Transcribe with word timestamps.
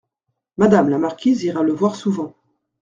Madame 0.57 0.89
la 0.89 0.97
marquise 0.97 1.43
ira 1.43 1.61
le 1.61 1.73
voir 1.73 1.95
souvent. 1.95 2.33